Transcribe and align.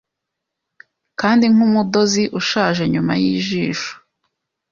Kandi 1.19 1.45
nkumudozi 1.53 2.23
ushaje 2.39 2.83
nyuma 2.93 3.11
yijisho 3.21 3.93